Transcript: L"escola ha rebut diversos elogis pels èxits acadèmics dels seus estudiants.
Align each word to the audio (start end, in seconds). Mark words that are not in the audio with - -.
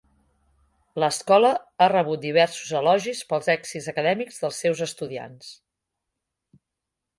L"escola 1.01 1.51
ha 1.85 1.89
rebut 1.93 2.23
diversos 2.23 2.73
elogis 2.81 3.21
pels 3.33 3.51
èxits 3.57 3.91
acadèmics 3.95 4.43
dels 4.47 4.65
seus 4.65 4.85
estudiants. 4.89 5.55